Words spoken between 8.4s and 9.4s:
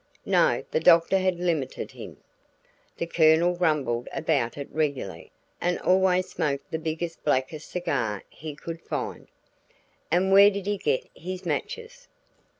could find."